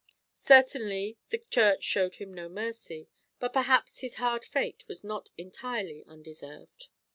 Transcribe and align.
Certainly 0.33 1.19
the 1.29 1.37
Church 1.37 1.83
showed 1.83 2.15
him 2.15 2.33
no 2.33 2.49
mercy, 2.49 3.07
but 3.39 3.53
perhaps 3.53 3.99
his 3.99 4.15
hard 4.15 4.43
fate 4.43 4.83
was 4.87 5.03
not 5.03 5.29
entirely 5.37 6.03
undeserved. 6.07 6.87